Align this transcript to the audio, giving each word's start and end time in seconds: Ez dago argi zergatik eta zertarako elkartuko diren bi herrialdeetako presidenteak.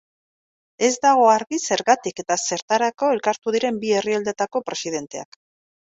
Ez 0.87 0.93
dago 1.03 1.27
argi 1.33 1.59
zergatik 1.75 2.23
eta 2.25 2.39
zertarako 2.45 3.13
elkartuko 3.17 3.55
diren 3.57 3.81
bi 3.85 3.93
herrialdeetako 3.99 4.63
presidenteak. 4.71 5.43